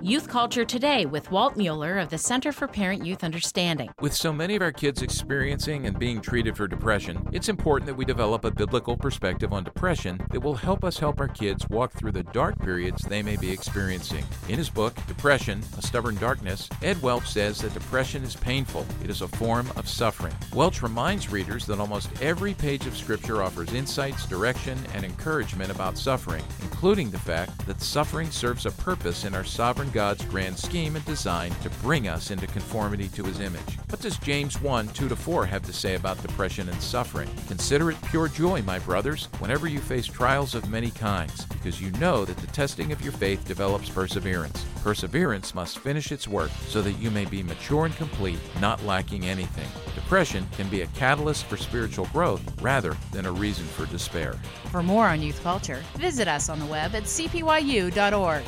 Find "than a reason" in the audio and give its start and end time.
53.12-53.66